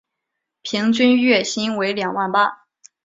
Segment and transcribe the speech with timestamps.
[0.63, 2.63] 平均月薪为两万八